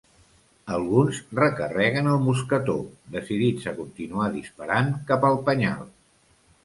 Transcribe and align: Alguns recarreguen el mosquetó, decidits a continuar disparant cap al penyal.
Alguns 0.75 1.17
recarreguen 1.39 2.09
el 2.13 2.17
mosquetó, 2.29 2.77
decidits 3.17 3.69
a 3.73 3.75
continuar 3.83 4.31
disparant 4.39 4.91
cap 5.13 5.29
al 5.31 5.39
penyal. 5.51 5.85